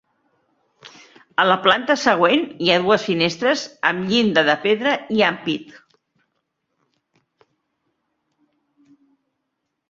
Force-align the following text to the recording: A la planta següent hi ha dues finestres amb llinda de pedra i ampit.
A 1.41 1.43
la 1.49 1.57
planta 1.65 1.95
següent 2.03 2.47
hi 2.67 2.71
ha 2.71 2.77
dues 2.85 3.05
finestres 3.09 3.65
amb 3.89 4.07
llinda 4.13 4.45
de 4.47 4.55
pedra 4.63 4.95
i 5.19 5.23
ampit. 5.27 5.77